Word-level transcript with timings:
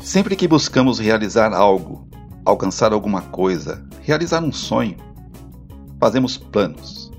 Sempre 0.00 0.34
que 0.34 0.48
buscamos 0.48 0.98
realizar 0.98 1.52
algo, 1.52 2.08
alcançar 2.44 2.92
alguma 2.92 3.22
coisa, 3.22 3.86
realizar 4.02 4.42
um 4.42 4.52
sonho, 4.52 4.96
fazemos 6.00 6.36
planos. 6.36 7.10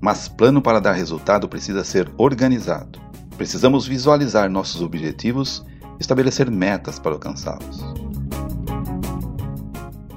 Mas 0.00 0.28
plano 0.28 0.60
para 0.60 0.80
dar 0.80 0.92
resultado 0.92 1.48
precisa 1.48 1.82
ser 1.82 2.12
organizado. 2.18 3.00
Precisamos 3.36 3.86
visualizar 3.86 4.50
nossos 4.50 4.82
objetivos 4.82 5.64
estabelecer 5.98 6.50
metas 6.50 6.98
para 6.98 7.12
alcançá-los. 7.12 7.80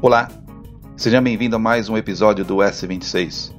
Olá, 0.02 0.30
seja 0.96 1.22
bem-vindo 1.22 1.56
a 1.56 1.60
mais 1.60 1.90
um 1.90 1.98
episódio 1.98 2.44
do 2.44 2.58
S26, 2.58 3.59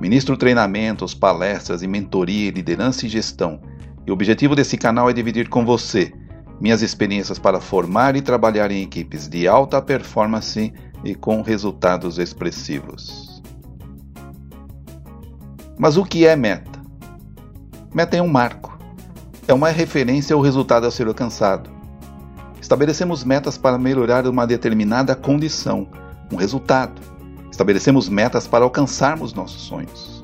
Ministro 0.00 0.36
treinamentos, 0.36 1.14
palestras 1.14 1.82
e 1.82 1.86
mentoria 1.86 2.50
liderança 2.50 3.06
e 3.06 3.08
gestão, 3.08 3.60
e 4.06 4.10
o 4.10 4.14
objetivo 4.14 4.54
desse 4.54 4.76
canal 4.76 5.08
é 5.08 5.12
dividir 5.12 5.48
com 5.48 5.64
você 5.64 6.12
minhas 6.60 6.82
experiências 6.82 7.38
para 7.38 7.60
formar 7.60 8.16
e 8.16 8.22
trabalhar 8.22 8.70
em 8.70 8.82
equipes 8.82 9.28
de 9.28 9.46
alta 9.46 9.80
performance 9.80 10.72
e 11.04 11.14
com 11.14 11.42
resultados 11.42 12.18
expressivos. 12.18 13.42
Mas 15.78 15.96
o 15.96 16.04
que 16.04 16.26
é 16.26 16.34
meta? 16.34 16.80
Meta 17.94 18.16
é 18.16 18.22
um 18.22 18.28
marco, 18.28 18.78
é 19.46 19.52
uma 19.52 19.68
referência 19.68 20.34
ao 20.34 20.40
resultado 20.40 20.86
a 20.86 20.90
ser 20.90 21.06
alcançado. 21.06 21.70
Estabelecemos 22.60 23.24
metas 23.24 23.58
para 23.58 23.78
melhorar 23.78 24.26
uma 24.26 24.46
determinada 24.46 25.14
condição, 25.14 25.88
um 26.32 26.36
resultado. 26.36 27.00
Estabelecemos 27.56 28.06
metas 28.10 28.46
para 28.46 28.64
alcançarmos 28.64 29.32
nossos 29.32 29.62
sonhos. 29.62 30.22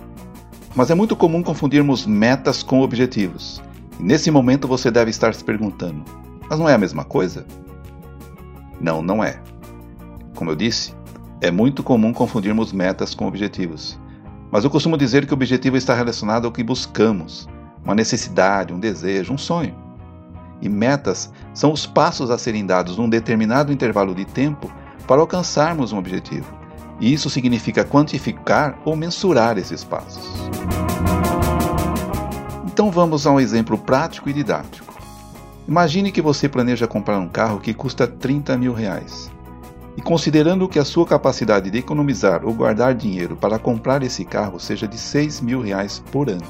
Mas 0.75 0.91
é 0.91 0.95
muito 0.95 1.17
comum 1.17 1.43
confundirmos 1.43 2.05
metas 2.05 2.63
com 2.63 2.83
objetivos. 2.83 3.63
E 3.99 4.03
nesse 4.03 4.31
momento 4.31 4.69
você 4.69 4.91
deve 4.91 5.11
estar 5.11 5.33
se 5.35 5.43
perguntando: 5.43 6.05
mas 6.51 6.59
não 6.59 6.69
é 6.69 6.75
a 6.75 6.79
mesma 6.79 7.07
coisa? 7.07 7.47
Não, 8.79 9.01
não 9.01 9.25
é. 9.25 9.41
Como 10.35 10.51
eu 10.51 10.55
disse, 10.55 10.95
é 11.41 11.51
muito 11.51 11.83
comum 11.83 12.13
confundirmos 12.13 12.71
metas 12.71 13.15
com 13.15 13.27
objetivos. 13.27 13.99
Mas 14.51 14.63
eu 14.65 14.69
costumo 14.69 14.99
dizer 14.99 15.25
que 15.25 15.33
o 15.33 15.35
objetivo 15.35 15.79
está 15.79 15.95
relacionado 15.95 16.45
ao 16.45 16.53
que 16.53 16.63
buscamos, 16.63 17.49
uma 17.83 17.95
necessidade, 17.95 18.75
um 18.75 18.79
desejo, 18.79 19.33
um 19.33 19.39
sonho. 19.39 19.75
E 20.61 20.69
metas 20.69 21.33
são 21.55 21.73
os 21.73 21.87
passos 21.87 22.31
a 22.31 22.37
serem 22.37 22.67
dados 22.67 22.99
num 22.99 23.09
determinado 23.09 23.73
intervalo 23.73 24.15
de 24.15 24.27
tempo 24.27 24.71
para 25.07 25.23
alcançarmos 25.23 25.93
um 25.93 25.99
objetivo. 25.99 26.61
E 27.03 27.13
isso 27.13 27.29
significa 27.29 27.85
quantificar 27.85 28.79
ou 28.85 28.95
mensurar 28.95 29.59
esses 29.59 29.83
passos. 29.83 30.23
Então 32.65 32.93
vamos 32.93 33.27
a 33.27 33.33
um 33.33 33.41
exemplo 33.41 33.77
prático 33.77 34.31
e 34.31 34.33
didático. 34.33 34.95
Imagine 35.67 36.13
que 36.13 36.23
você 36.23 36.49
planeja 36.49 36.87
comprar 36.87 37.19
um 37.19 37.29
carro 37.29 37.59
que 37.59 37.75
custa 37.75 38.07
30 38.07 38.57
mil 38.57 38.73
reais. 38.73 39.29
E 39.97 40.01
considerando 40.01 40.69
que 40.69 40.79
a 40.79 40.85
sua 40.85 41.05
capacidade 41.05 41.73
de 41.73 41.79
economizar 41.79 42.47
ou 42.47 42.55
guardar 42.55 42.95
dinheiro 42.95 43.35
para 43.35 43.59
comprar 43.59 44.05
esse 44.05 44.25
carro 44.25 44.61
seja 44.61 44.87
de 44.87 44.97
6 44.97 45.41
mil 45.41 45.61
reais 45.61 46.01
por 46.13 46.31
ano. 46.31 46.47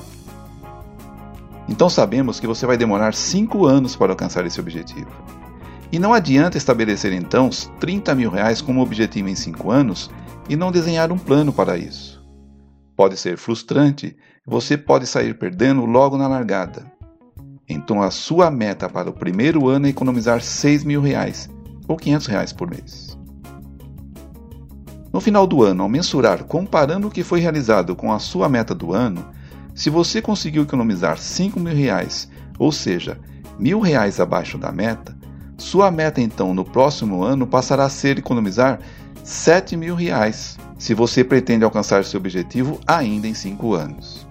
Então 1.67 1.89
sabemos 1.89 2.39
que 2.39 2.47
você 2.47 2.67
vai 2.67 2.77
demorar 2.77 3.15
5 3.15 3.65
anos 3.65 3.97
para 3.97 4.13
alcançar 4.13 4.45
esse 4.45 4.61
objetivo. 4.61 5.11
E 5.91 5.99
não 5.99 6.13
adianta 6.13 6.59
estabelecer 6.59 7.13
então 7.15 7.49
os 7.49 7.71
30 7.81 8.15
mil 8.15 8.31
reais 8.31 8.61
como 8.61 8.83
objetivo 8.83 9.31
em 9.31 9.35
5 9.35 9.71
anos 9.71 10.11
e 10.53 10.57
não 10.57 10.71
desenhar 10.71 11.11
um 11.11 11.17
plano 11.17 11.51
para 11.51 11.79
isso. 11.79 12.23
Pode 12.95 13.17
ser 13.17 13.39
frustrante, 13.39 14.15
você 14.47 14.77
pode 14.77 15.07
sair 15.07 15.33
perdendo 15.33 15.87
logo 15.87 16.19
na 16.19 16.29
largada. 16.29 16.85
Então 17.67 18.03
a 18.03 18.11
sua 18.11 18.51
meta 18.51 18.87
para 18.87 19.09
o 19.09 19.15
primeiro 19.15 19.67
ano 19.67 19.87
é 19.87 19.89
economizar 19.89 20.43
6 20.43 20.85
mil 20.85 21.01
reais 21.01 21.49
ou 21.89 21.97
500 21.97 22.27
reais 22.27 22.53
por 22.53 22.69
mês. 22.69 23.19
No 25.11 25.23
final 25.23 25.47
do 25.47 25.63
ano, 25.63 25.85
ao 25.85 25.89
mensurar 25.89 26.45
comparando 26.45 27.09
o 27.09 27.11
que 27.11 27.25
foi 27.25 27.41
realizado 27.41 27.97
com 27.97 28.13
a 28.13 28.19
sua 28.19 28.47
meta 28.47 28.75
do 28.75 28.93
ano, 28.93 29.25
se 29.75 29.89
você 29.89 30.21
conseguiu 30.21 30.65
economizar 30.65 31.17
5 31.17 31.59
mil 31.59 31.75
reais, 31.75 32.29
ou 32.59 32.71
seja, 32.71 33.19
mil 33.59 33.81
reais 33.81 34.21
abaixo 34.21 34.59
da 34.59 34.71
meta, 34.71 35.17
sua 35.57 35.91
meta 35.91 36.21
então 36.21 36.53
no 36.53 36.65
próximo 36.65 37.23
ano 37.23 37.47
passará 37.47 37.85
a 37.85 37.89
ser 37.89 38.19
economizar 38.19 38.81
7 39.25 39.77
mil 39.77 39.95
reais, 39.95 40.59
se 40.77 40.95
você 40.95 41.23
pretende 41.23 41.65
alcançar 41.65 42.05
seu 42.05 42.19
objetivo 42.19 42.81
ainda 42.87 43.29
em 43.29 43.35
5 43.35 43.75
anos. 43.75 44.27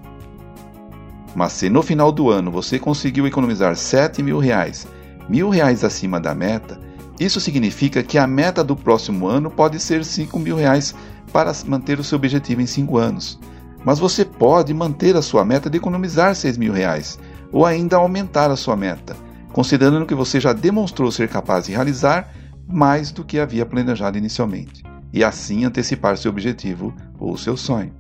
Mas 1.34 1.54
se 1.54 1.70
no 1.70 1.82
final 1.82 2.12
do 2.12 2.30
ano 2.30 2.52
você 2.52 2.78
conseguiu 2.78 3.26
economizar 3.26 3.76
7 3.76 4.22
mil 4.22 4.38
reais, 4.38 4.86
mil 5.30 5.50
reais 5.50 5.84
acima 5.84 6.20
da 6.20 6.36
meta, 6.36 6.78
isso 7.18 7.40
significa 7.40 8.04
que 8.04 8.18
a 8.18 8.28
meta 8.28 8.64
do 8.64 8.76
próximo 8.76 9.28
ano 9.28 9.50
pode 9.50 9.80
ser 9.80 10.04
5 10.04 10.38
mil 10.38 10.58
reais 10.58 10.94
para 11.32 11.54
manter 11.66 12.00
o 12.00 12.04
seu 12.04 12.18
objetivo 12.18 12.62
em 12.62 12.66
5 12.66 12.98
anos. 12.98 13.40
Mas 13.86 13.98
você 13.98 14.26
pode 14.26 14.74
manter 14.74 15.16
a 15.16 15.22
sua 15.22 15.46
meta 15.46 15.70
de 15.70 15.78
economizar 15.78 16.36
6 16.36 16.58
mil 16.58 16.74
reais, 16.74 17.18
ou 17.52 17.66
ainda 17.66 17.96
aumentar 17.96 18.52
a 18.52 18.58
sua 18.58 18.76
meta, 18.76 19.16
considerando 19.54 20.06
que 20.06 20.14
você 20.14 20.40
já 20.40 20.52
demonstrou 20.52 21.12
ser 21.12 21.30
capaz 21.30 21.66
de 21.66 21.72
realizar 21.72 22.30
mais 22.72 23.12
do 23.12 23.24
que 23.24 23.40
havia 23.40 23.66
planejado 23.66 24.18
inicialmente, 24.18 24.84
e 25.14 25.24
assim 25.24 25.66
antecipar 25.66 26.18
seu 26.18 26.32
objetivo 26.32 26.94
ou 27.20 27.38
seu 27.38 27.58
sonho. 27.58 27.94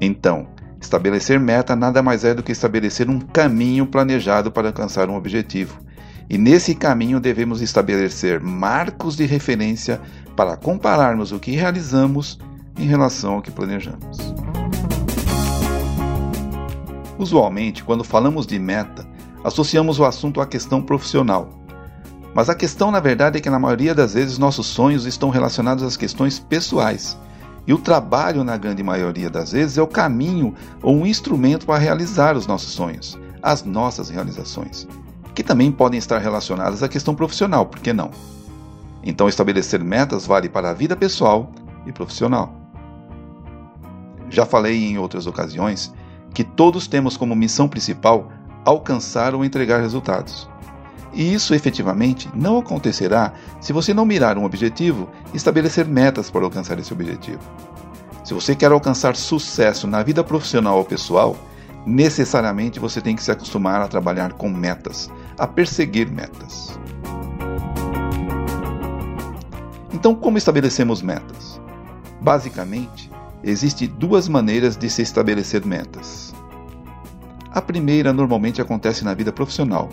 Então, 0.00 0.48
Estabelecer 0.80 1.40
meta 1.40 1.74
nada 1.74 2.02
mais 2.02 2.24
é 2.24 2.34
do 2.34 2.42
que 2.42 2.52
estabelecer 2.52 3.10
um 3.10 3.18
caminho 3.18 3.86
planejado 3.86 4.50
para 4.50 4.68
alcançar 4.68 5.10
um 5.10 5.16
objetivo. 5.16 5.78
E 6.30 6.38
nesse 6.38 6.74
caminho 6.74 7.18
devemos 7.18 7.60
estabelecer 7.60 8.40
marcos 8.40 9.16
de 9.16 9.26
referência 9.26 10.00
para 10.36 10.56
compararmos 10.56 11.32
o 11.32 11.40
que 11.40 11.50
realizamos 11.52 12.38
em 12.78 12.86
relação 12.86 13.34
ao 13.34 13.42
que 13.42 13.50
planejamos. 13.50 14.34
Usualmente, 17.18 17.82
quando 17.82 18.04
falamos 18.04 18.46
de 18.46 18.58
meta, 18.58 19.04
associamos 19.42 19.98
o 19.98 20.04
assunto 20.04 20.40
à 20.40 20.46
questão 20.46 20.80
profissional. 20.80 21.66
Mas 22.38 22.48
a 22.48 22.54
questão, 22.54 22.92
na 22.92 23.00
verdade, 23.00 23.36
é 23.36 23.40
que 23.40 23.50
na 23.50 23.58
maioria 23.58 23.92
das 23.92 24.14
vezes 24.14 24.38
nossos 24.38 24.64
sonhos 24.68 25.06
estão 25.06 25.28
relacionados 25.28 25.82
às 25.82 25.96
questões 25.96 26.38
pessoais 26.38 27.18
e 27.66 27.74
o 27.74 27.78
trabalho, 27.78 28.44
na 28.44 28.56
grande 28.56 28.80
maioria 28.80 29.28
das 29.28 29.50
vezes, 29.50 29.76
é 29.76 29.82
o 29.82 29.88
caminho 29.88 30.54
ou 30.80 30.94
um 30.94 31.04
instrumento 31.04 31.66
para 31.66 31.80
realizar 31.80 32.36
os 32.36 32.46
nossos 32.46 32.70
sonhos, 32.70 33.18
as 33.42 33.64
nossas 33.64 34.08
realizações, 34.08 34.86
que 35.34 35.42
também 35.42 35.72
podem 35.72 35.98
estar 35.98 36.18
relacionadas 36.18 36.80
à 36.80 36.88
questão 36.88 37.12
profissional, 37.12 37.66
por 37.66 37.80
que 37.80 37.92
não? 37.92 38.12
Então, 39.02 39.28
estabelecer 39.28 39.82
metas 39.82 40.24
vale 40.24 40.48
para 40.48 40.70
a 40.70 40.74
vida 40.74 40.94
pessoal 40.94 41.50
e 41.86 41.92
profissional. 41.92 42.54
Já 44.30 44.46
falei 44.46 44.86
em 44.86 44.96
outras 44.96 45.26
ocasiões 45.26 45.92
que 46.32 46.44
todos 46.44 46.86
temos 46.86 47.16
como 47.16 47.34
missão 47.34 47.68
principal 47.68 48.30
alcançar 48.64 49.34
ou 49.34 49.44
entregar 49.44 49.80
resultados. 49.80 50.48
E 51.18 51.34
isso 51.34 51.52
efetivamente 51.52 52.30
não 52.32 52.58
acontecerá 52.58 53.32
se 53.60 53.72
você 53.72 53.92
não 53.92 54.06
mirar 54.06 54.38
um 54.38 54.44
objetivo 54.44 55.10
e 55.34 55.36
estabelecer 55.36 55.84
metas 55.84 56.30
para 56.30 56.44
alcançar 56.44 56.78
esse 56.78 56.92
objetivo. 56.92 57.40
Se 58.22 58.32
você 58.32 58.54
quer 58.54 58.70
alcançar 58.70 59.16
sucesso 59.16 59.88
na 59.88 60.00
vida 60.00 60.22
profissional 60.22 60.78
ou 60.78 60.84
pessoal, 60.84 61.36
necessariamente 61.84 62.78
você 62.78 63.00
tem 63.00 63.16
que 63.16 63.22
se 63.24 63.32
acostumar 63.32 63.80
a 63.80 63.88
trabalhar 63.88 64.34
com 64.34 64.48
metas, 64.48 65.10
a 65.36 65.44
perseguir 65.44 66.08
metas. 66.08 66.78
Então, 69.92 70.14
como 70.14 70.38
estabelecemos 70.38 71.02
metas? 71.02 71.60
Basicamente, 72.20 73.10
existem 73.42 73.88
duas 73.88 74.28
maneiras 74.28 74.76
de 74.76 74.88
se 74.88 75.02
estabelecer 75.02 75.66
metas. 75.66 76.32
A 77.50 77.60
primeira 77.60 78.12
normalmente 78.12 78.62
acontece 78.62 79.04
na 79.04 79.14
vida 79.14 79.32
profissional, 79.32 79.88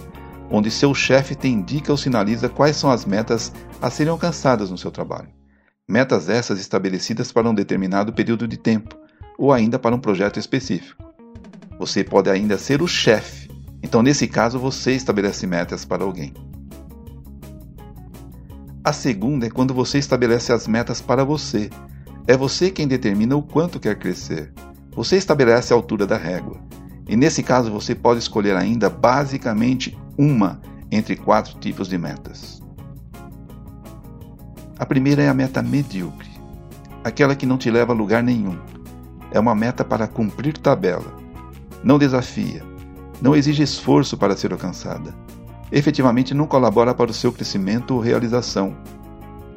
onde 0.50 0.72
seu 0.72 0.94
chefe 0.94 1.36
te 1.36 1.48
indica 1.48 1.92
ou 1.92 1.98
sinaliza 1.98 2.50
quais 2.50 2.76
são 2.76 2.92
as 2.92 3.06
metas 3.06 3.52
a 3.82 3.90
serem 3.90 4.12
alcançadas 4.12 4.70
no 4.70 4.78
seu 4.78 4.92
trabalho. 4.92 5.30
Metas 5.88 6.30
essas 6.30 6.60
estabelecidas 6.60 7.32
para 7.32 7.50
um 7.50 7.54
determinado 7.54 8.14
período 8.14 8.48
de 8.48 8.58
tempo 8.58 8.96
ou 9.38 9.52
ainda 9.52 9.78
para 9.78 9.96
um 9.96 10.00
projeto 10.00 10.40
específico. 10.40 11.04
Você 11.78 12.04
pode 12.04 12.30
ainda 12.30 12.58
ser 12.58 12.82
o 12.82 12.88
chefe, 12.88 13.46
Então, 13.84 14.02
nesse 14.02 14.28
caso, 14.28 14.58
você 14.58 14.94
estabelece 14.94 15.46
metas 15.46 15.86
para 15.86 16.04
alguém. 16.04 16.34
A 18.84 18.92
segunda 18.92 19.46
é 19.46 19.50
quando 19.50 19.76
você 19.76 20.00
estabelece 20.00 20.52
as 20.52 20.68
metas 20.68 21.02
para 21.02 21.24
você. 21.24 21.70
É 22.26 22.36
você 22.36 22.72
quem 22.72 22.88
determina 22.88 23.36
o 23.36 23.44
quanto 23.44 23.80
quer 23.80 24.00
crescer. 24.00 24.52
Você 24.96 25.18
estabelece 25.18 25.72
a 25.72 25.76
altura 25.76 26.08
da 26.08 26.18
régua. 26.18 26.60
E 27.08 27.16
nesse 27.16 27.44
caso, 27.44 27.72
você 27.72 27.94
pode 27.94 28.20
escolher 28.20 28.56
ainda 28.56 28.90
basicamente 28.90 29.96
uma 30.18 30.60
entre 30.92 31.16
quatro 31.16 31.58
tipos 31.60 31.88
de 31.88 31.98
metas. 31.98 32.62
A 34.78 34.86
primeira 34.86 35.24
é 35.24 35.30
a 35.30 35.34
meta 35.34 35.62
medíocre, 35.62 36.30
aquela 37.04 37.36
que 37.36 37.46
não 37.46 37.58
te 37.58 37.72
leva 37.72 37.94
a 37.94 37.96
lugar 37.96 38.22
nenhum. 38.22 38.58
É 39.32 39.40
uma 39.40 39.56
meta 39.56 39.84
para 39.84 40.08
cumprir 40.08 40.58
tabela. 40.58 41.14
Não 41.84 41.98
desafia, 41.98 42.64
não 43.22 43.36
exige 43.36 43.64
esforço 43.64 44.18
para 44.18 44.36
ser 44.36 44.52
alcançada. 44.52 45.14
Efetivamente 45.72 46.34
não 46.34 46.48
colabora 46.48 46.94
para 46.94 47.12
o 47.12 47.14
seu 47.14 47.32
crescimento 47.32 47.96
ou 47.96 48.00
realização. 48.00 48.76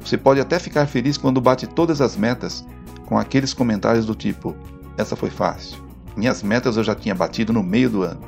Você 0.01 0.17
pode 0.17 0.39
até 0.39 0.57
ficar 0.57 0.85
feliz 0.87 1.17
quando 1.17 1.41
bate 1.41 1.67
todas 1.67 2.01
as 2.01 2.15
metas 2.15 2.65
com 3.05 3.17
aqueles 3.17 3.53
comentários 3.53 4.05
do 4.05 4.15
tipo: 4.15 4.55
essa 4.97 5.15
foi 5.15 5.29
fácil. 5.29 5.77
Minhas 6.15 6.43
metas 6.43 6.77
eu 6.77 6.83
já 6.83 6.95
tinha 6.95 7.15
batido 7.15 7.53
no 7.53 7.63
meio 7.63 7.89
do 7.89 8.03
ano. 8.03 8.21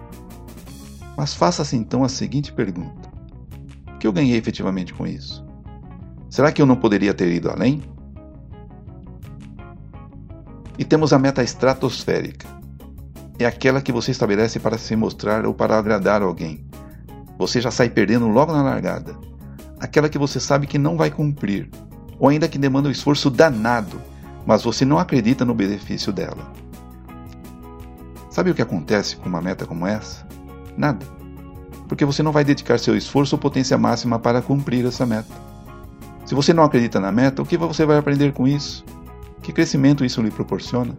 Mas 1.22 1.36
faça-se 1.36 1.76
então 1.76 2.04
a 2.04 2.10
seguinte 2.10 2.52
pergunta: 2.52 3.08
O 3.94 4.00
que 4.00 4.08
eu 4.08 4.12
ganhei 4.12 4.36
efetivamente 4.36 4.92
com 4.92 5.06
isso? 5.06 5.46
Será 6.32 6.52
que 6.52 6.60
eu 6.60 6.66
não 6.66 6.76
poderia 6.76 7.14
ter 7.14 7.32
ido 7.32 7.48
além? 7.48 7.84
E 10.80 10.84
temos 10.84 11.14
a 11.14 11.20
meta 11.20 11.44
estratosférica. 11.44 12.48
É 13.38 13.46
aquela 13.46 13.84
que 13.84 13.92
você 13.92 14.10
estabelece 14.10 14.60
para 14.60 14.80
se 14.80 14.96
mostrar 14.96 15.46
ou 15.46 15.54
para 15.54 15.78
agradar 15.78 16.24
alguém. 16.24 16.66
Você 17.38 17.62
já 17.62 17.70
sai 17.70 17.92
perdendo 17.92 18.28
logo 18.28 18.52
na 18.52 18.64
largada. 18.64 19.16
Aquela 19.80 20.10
que 20.10 20.18
você 20.18 20.40
sabe 20.40 20.66
que 20.66 20.80
não 20.80 20.98
vai 20.98 21.12
cumprir, 21.12 21.70
ou 22.18 22.30
ainda 22.30 22.48
que 22.48 22.58
demanda 22.58 22.90
um 22.90 22.92
esforço 22.92 23.30
danado, 23.30 24.02
mas 24.44 24.64
você 24.64 24.84
não 24.84 24.98
acredita 24.98 25.46
no 25.46 25.54
benefício 25.54 26.12
dela. 26.12 26.52
Sabe 28.32 28.50
o 28.50 28.56
que 28.56 28.62
acontece 28.64 29.18
com 29.18 29.30
uma 29.30 29.40
meta 29.40 29.68
como 29.68 29.86
essa? 29.86 30.31
Nada. 30.78 31.06
Porque 31.88 32.06
você 32.06 32.24
não 32.24 32.32
vai 32.32 32.44
dedicar 32.44 32.80
seu 32.80 32.96
esforço 32.96 33.36
ou 33.36 33.40
potência 33.40 33.78
máxima 33.78 34.18
para 34.18 34.42
cumprir 34.42 34.86
essa 34.86 35.06
meta. 35.06 35.34
Se 36.26 36.34
você 36.34 36.54
não 36.54 36.64
acredita 36.64 37.00
na 37.00 37.12
meta, 37.12 37.42
o 37.42 37.46
que 37.46 37.58
você 37.58 37.86
vai 37.86 37.98
aprender 37.98 38.32
com 38.32 38.48
isso? 38.48 38.86
Que 39.42 39.52
crescimento 39.52 40.06
isso 40.06 40.22
lhe 40.22 40.32
proporciona? 40.32 40.98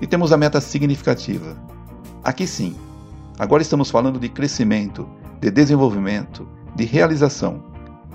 E 0.00 0.06
temos 0.06 0.32
a 0.32 0.36
meta 0.36 0.60
significativa. 0.60 1.56
Aqui 2.24 2.46
sim, 2.46 2.74
agora 3.38 3.62
estamos 3.62 3.90
falando 3.90 4.18
de 4.18 4.28
crescimento, 4.28 5.08
de 5.40 5.50
desenvolvimento, 5.50 6.48
de 6.74 6.84
realização. 6.84 7.62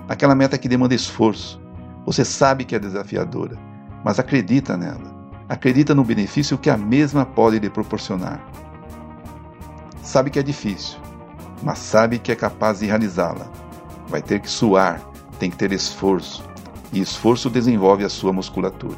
Aquela 0.07 0.35
meta 0.35 0.57
que 0.57 0.67
demanda 0.67 0.93
esforço. 0.93 1.61
Você 2.05 2.25
sabe 2.25 2.65
que 2.65 2.75
é 2.75 2.79
desafiadora, 2.79 3.57
mas 4.03 4.19
acredita 4.19 4.75
nela. 4.75 5.18
Acredita 5.49 5.95
no 5.95 6.03
benefício 6.03 6.59
que 6.59 6.69
a 6.69 6.77
mesma 6.77 7.25
pode 7.25 7.57
lhe 7.57 7.71
proporcionar. 7.71 8.39
Sabe 10.03 10.29
que 10.29 10.37
é 10.37 10.43
difícil, 10.43 10.99
mas 11.63 11.79
sabe 11.79 12.19
que 12.19 12.31
é 12.31 12.35
capaz 12.35 12.79
de 12.79 12.85
realizá-la. 12.85 13.49
Vai 14.07 14.21
ter 14.21 14.39
que 14.39 14.49
suar, 14.49 15.01
tem 15.39 15.49
que 15.49 15.57
ter 15.57 15.71
esforço, 15.71 16.43
e 16.93 17.01
esforço 17.01 17.49
desenvolve 17.49 18.03
a 18.03 18.09
sua 18.09 18.31
musculatura. 18.31 18.97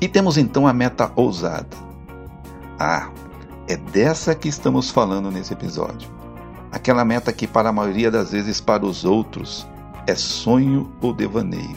E 0.00 0.06
temos 0.06 0.36
então 0.36 0.66
a 0.66 0.72
meta 0.74 1.10
ousada. 1.16 1.76
Ah, 2.78 3.08
é 3.66 3.76
dessa 3.76 4.34
que 4.34 4.48
estamos 4.48 4.90
falando 4.90 5.30
nesse 5.30 5.54
episódio. 5.54 6.10
Aquela 6.70 7.06
meta 7.06 7.32
que, 7.32 7.46
para 7.46 7.70
a 7.70 7.72
maioria 7.72 8.10
das 8.10 8.32
vezes, 8.32 8.60
para 8.60 8.84
os 8.84 9.06
outros, 9.06 9.66
é 10.06 10.14
sonho 10.14 10.92
ou 11.00 11.14
devaneio, 11.14 11.76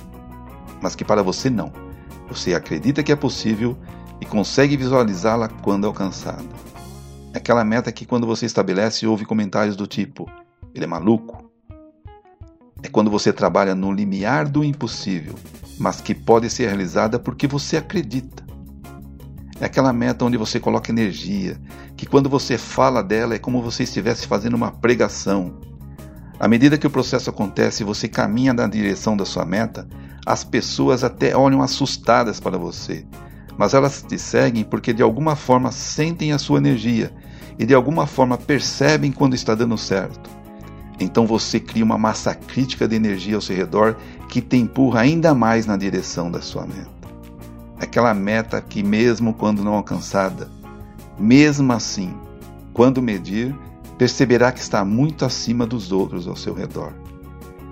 mas 0.81 0.93
que 0.93 1.05
para 1.05 1.23
você 1.23 1.49
não. 1.49 1.86
Você 2.27 2.53
acredita 2.53 3.01
que 3.01 3.11
é 3.11 3.15
possível 3.15 3.77
e 4.19 4.25
consegue 4.25 4.75
visualizá-la 4.75 5.47
quando 5.47 5.87
alcançada. 5.87 6.45
É 7.33 7.37
aquela 7.37 7.63
meta 7.63 7.91
que 7.91 8.05
quando 8.05 8.27
você 8.27 8.45
estabelece 8.45 9.07
ouve 9.07 9.25
comentários 9.25 9.75
do 9.75 9.87
tipo: 9.87 10.29
ele 10.73 10.85
é 10.85 10.87
maluco. 10.87 11.49
É 12.83 12.87
quando 12.87 13.09
você 13.09 13.33
trabalha 13.33 13.73
no 13.73 13.91
limiar 13.91 14.47
do 14.47 14.63
impossível, 14.63 15.35
mas 15.79 16.01
que 16.01 16.13
pode 16.13 16.49
ser 16.49 16.67
realizada 16.67 17.17
porque 17.17 17.47
você 17.47 17.77
acredita. 17.77 18.45
É 19.59 19.65
aquela 19.65 19.91
meta 19.91 20.23
onde 20.23 20.37
você 20.37 20.59
coloca 20.59 20.91
energia, 20.91 21.59
que 21.95 22.05
quando 22.05 22.29
você 22.29 22.57
fala 22.57 23.01
dela 23.01 23.33
é 23.33 23.39
como 23.39 23.71
se 23.71 23.83
estivesse 23.83 24.27
fazendo 24.27 24.53
uma 24.53 24.71
pregação. 24.71 25.57
À 26.39 26.47
medida 26.47 26.77
que 26.77 26.85
o 26.85 26.91
processo 26.91 27.31
acontece 27.31 27.83
você 27.83 28.07
caminha 28.07 28.53
na 28.53 28.67
direção 28.67 29.17
da 29.17 29.25
sua 29.25 29.43
meta, 29.43 29.87
as 30.27 30.43
pessoas 30.43 31.05
até 31.05 31.33
olham 31.37 31.61
assustadas 31.61 32.37
para 32.37 32.57
você, 32.57 33.05
mas 33.57 33.73
elas 33.73 34.03
te 34.05 34.19
seguem 34.19 34.65
porque 34.65 34.91
de 34.91 35.01
alguma 35.01 35.37
forma 35.37 35.71
sentem 35.71 36.33
a 36.33 36.37
sua 36.37 36.57
energia 36.57 37.13
e 37.57 37.65
de 37.65 37.73
alguma 37.73 38.05
forma 38.05 38.37
percebem 38.37 39.09
quando 39.09 39.35
está 39.35 39.55
dando 39.55 39.77
certo. 39.77 40.29
Então 40.99 41.25
você 41.25 41.61
cria 41.61 41.85
uma 41.85 41.97
massa 41.97 42.35
crítica 42.35 42.85
de 42.89 42.95
energia 42.97 43.35
ao 43.35 43.41
seu 43.41 43.55
redor 43.55 43.95
que 44.27 44.41
te 44.41 44.57
empurra 44.57 44.99
ainda 44.99 45.33
mais 45.33 45.65
na 45.65 45.77
direção 45.77 46.29
da 46.29 46.41
sua 46.41 46.67
meta. 46.67 46.91
Aquela 47.79 48.13
meta 48.13 48.59
que, 48.59 48.83
mesmo 48.83 49.33
quando 49.33 49.63
não 49.63 49.75
alcançada, 49.75 50.49
mesmo 51.17 51.71
assim, 51.71 52.13
quando 52.73 53.01
medir, 53.01 53.55
perceberá 53.97 54.51
que 54.51 54.59
está 54.59 54.83
muito 54.83 55.23
acima 55.23 55.65
dos 55.65 55.93
outros 55.93 56.27
ao 56.27 56.35
seu 56.35 56.53
redor. 56.53 56.91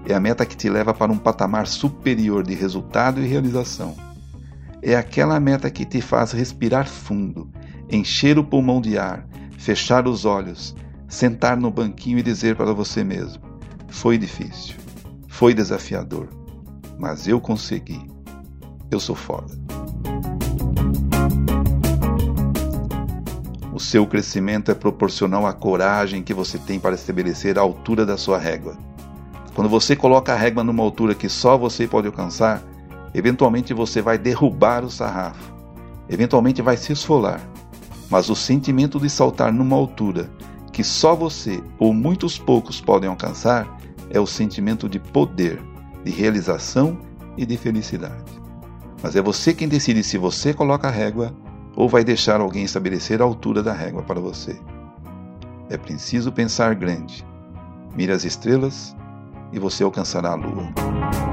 É 0.08 0.14
a 0.14 0.20
meta 0.20 0.46
que 0.46 0.56
te 0.56 0.70
leva 0.70 0.94
para 0.94 1.12
um 1.12 1.18
patamar 1.18 1.68
superior 1.68 2.44
de 2.44 2.54
resultado 2.54 3.22
e 3.22 3.28
realização. 3.28 3.96
É 4.82 4.96
aquela 4.96 5.40
meta 5.40 5.70
que 5.70 5.86
te 5.86 6.02
faz 6.02 6.32
respirar 6.32 6.88
fundo, 6.88 7.50
encher 7.90 8.38
o 8.38 8.44
pulmão 8.44 8.80
de 8.80 8.98
ar 8.98 9.28
fechar 9.66 10.08
os 10.08 10.26
olhos, 10.26 10.76
sentar 11.08 11.58
no 11.58 11.72
banquinho 11.72 12.20
e 12.20 12.24
dizer 12.24 12.56
para 12.56 12.72
você 12.72 13.04
mesmo: 13.04 13.42
foi 13.88 14.16
difícil, 14.16 14.76
foi 15.28 15.56
desafiador, 15.56 16.30
mas 17.00 17.28
eu 17.28 17.42
consegui. 17.42 18.08
Eu 18.92 19.00
sou 19.00 19.16
foda. 19.16 19.52
O 23.74 23.80
seu 23.80 24.06
crescimento 24.06 24.70
é 24.70 24.76
proporcional 24.76 25.48
à 25.48 25.52
coragem 25.52 26.22
que 26.22 26.34
você 26.34 26.60
tem 26.60 26.80
para 26.80 26.94
estabelecer 26.94 27.58
a 27.58 27.62
altura 27.62 28.06
da 28.06 28.18
sua 28.18 28.38
régua. 28.38 28.78
Quando 29.56 29.70
você 29.70 29.96
coloca 29.96 30.34
a 30.34 30.36
régua 30.36 30.66
numa 30.66 30.84
altura 30.84 31.16
que 31.16 31.30
só 31.30 31.58
você 31.58 31.88
pode 31.88 32.08
alcançar, 32.08 32.62
eventualmente 33.14 33.74
você 33.74 34.02
vai 34.02 34.18
derrubar 34.18 34.84
o 34.84 34.92
sarrafo, 34.92 35.56
eventualmente 36.10 36.62
vai 36.62 36.76
se 36.76 36.92
esfolar, 36.92 37.40
mas 38.10 38.30
o 38.30 38.36
sentimento 38.36 39.00
de 39.00 39.10
saltar 39.10 39.54
numa 39.54 39.78
altura 39.78 40.30
que 40.74 40.84
só 40.84 41.16
você 41.16 41.64
ou 41.80 41.94
muitos 41.94 42.38
poucos 42.38 42.82
podem 42.82 43.10
alcançar 43.10 43.66
é 44.10 44.20
o 44.20 44.28
sentimento 44.28 44.90
de 44.90 45.00
poder, 45.00 45.62
de 46.04 46.12
realização 46.12 46.98
e 47.38 47.46
de 47.46 47.56
felicidade. 47.56 48.34
Mas 49.02 49.16
é 49.16 49.22
você 49.22 49.54
quem 49.54 49.70
decide 49.70 50.04
se 50.04 50.18
você 50.18 50.54
coloca 50.54 50.90
a 50.90 50.92
régua 50.92 51.34
ou 51.78 51.88
vai 51.88 52.04
deixar 52.04 52.42
alguém 52.42 52.66
estabelecer 52.66 53.22
a 53.22 53.26
altura 53.26 53.64
da 53.64 53.72
régua 53.72 54.04
para 54.04 54.20
você. 54.20 54.60
É 55.70 55.78
preciso 55.78 56.30
pensar 56.30 56.76
grande. 56.76 57.26
Mire 57.96 58.12
as 58.12 58.26
estrelas 58.26 58.94
e 59.52 59.60
você 59.60 59.84
alcançará 59.84 60.32
a 60.32 60.36
lua. 60.36 61.25